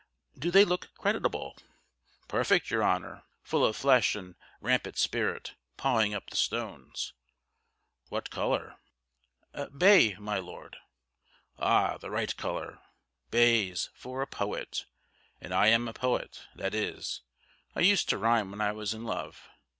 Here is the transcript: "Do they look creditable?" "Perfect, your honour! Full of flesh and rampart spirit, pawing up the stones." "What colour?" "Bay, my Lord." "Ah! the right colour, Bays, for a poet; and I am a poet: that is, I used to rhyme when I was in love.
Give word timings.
"Do 0.35 0.49
they 0.49 0.65
look 0.65 0.89
creditable?" 0.97 1.55
"Perfect, 2.27 2.71
your 2.71 2.83
honour! 2.83 3.21
Full 3.43 3.63
of 3.63 3.75
flesh 3.75 4.15
and 4.15 4.33
rampart 4.59 4.97
spirit, 4.97 5.53
pawing 5.77 6.15
up 6.15 6.31
the 6.31 6.35
stones." 6.35 7.13
"What 8.09 8.31
colour?" 8.31 8.77
"Bay, 9.77 10.15
my 10.15 10.39
Lord." 10.39 10.77
"Ah! 11.59 11.99
the 11.99 12.09
right 12.09 12.35
colour, 12.35 12.81
Bays, 13.29 13.91
for 13.93 14.23
a 14.23 14.25
poet; 14.25 14.85
and 15.39 15.53
I 15.53 15.67
am 15.67 15.87
a 15.87 15.93
poet: 15.93 16.47
that 16.55 16.73
is, 16.73 17.21
I 17.75 17.81
used 17.81 18.09
to 18.09 18.17
rhyme 18.17 18.49
when 18.49 18.59
I 18.59 18.71
was 18.71 18.95
in 18.95 19.03
love. 19.03 19.49